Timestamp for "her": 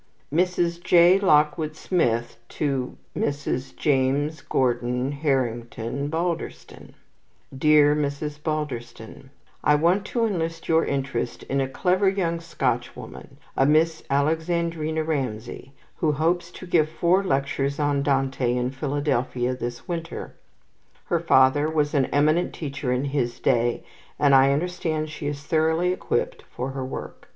21.05-21.19, 26.71-26.83